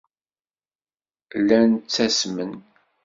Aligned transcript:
Llan 1.41 1.69
ttasmen. 1.77 2.51